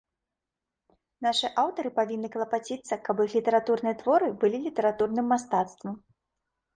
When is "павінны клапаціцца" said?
1.99-2.93